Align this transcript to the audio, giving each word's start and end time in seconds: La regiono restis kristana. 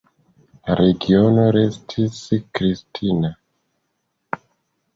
La 0.67 0.77
regiono 0.79 1.43
restis 1.57 2.17
kristana. 2.59 3.33